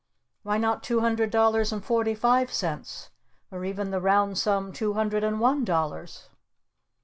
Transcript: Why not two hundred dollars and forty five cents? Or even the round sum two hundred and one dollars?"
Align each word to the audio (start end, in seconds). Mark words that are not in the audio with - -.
Why 0.41 0.57
not 0.57 0.81
two 0.81 1.01
hundred 1.01 1.29
dollars 1.29 1.71
and 1.71 1.85
forty 1.85 2.15
five 2.15 2.51
cents? 2.51 3.11
Or 3.51 3.63
even 3.63 3.91
the 3.91 4.01
round 4.01 4.39
sum 4.39 4.73
two 4.73 4.93
hundred 4.93 5.23
and 5.23 5.39
one 5.39 5.63
dollars?" 5.63 6.27